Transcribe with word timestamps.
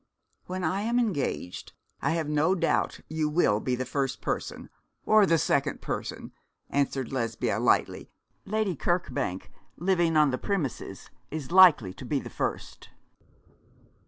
'When 0.47 0.63
I 0.63 0.81
am 0.81 0.97
engaged, 0.97 1.73
I 2.01 2.13
have 2.13 2.27
no 2.27 2.55
doubt 2.55 3.01
you 3.07 3.29
will 3.29 3.59
be 3.59 3.75
the 3.75 3.85
first 3.85 4.19
person, 4.19 4.71
or 5.05 5.27
the 5.27 5.37
second 5.37 5.79
person,' 5.79 6.31
answered 6.71 7.11
Lesbia, 7.13 7.59
lightly. 7.59 8.09
'Lady 8.43 8.75
Kirkbank, 8.75 9.51
living 9.77 10.17
on 10.17 10.31
the 10.31 10.39
premises, 10.39 11.11
is 11.29 11.51
likely 11.51 11.93
to 11.93 12.03
be 12.03 12.17
the 12.19 12.31
first.' 12.31 12.89